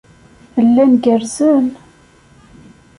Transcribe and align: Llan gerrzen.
Llan 0.71 0.91
gerrzen. 1.03 1.65